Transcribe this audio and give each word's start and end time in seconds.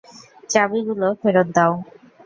চাবিগুলো 0.49 1.07
ফেরত 1.21 1.47
দাও। 1.55 1.73